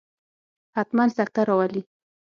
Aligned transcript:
حتما 0.77 1.05
سکته 1.17 1.41
راولي. 1.47 1.81